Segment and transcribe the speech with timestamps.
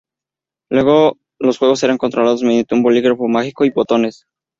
[0.71, 4.25] Los juegos eran controlados mediante un bolígrafo "mágico" y botones.